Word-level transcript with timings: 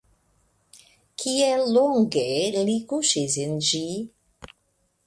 Kiel 1.23 1.61
longe 1.75 2.25
li 2.71 2.79
kuŝis 2.95 3.39
en 3.47 3.57
ĝi? 3.71 3.85